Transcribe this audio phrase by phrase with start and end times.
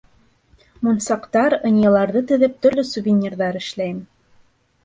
[0.87, 4.05] Мунсаҡтар, ынйыларҙы теҙеп, төрлө сувенирҙар эшләйем.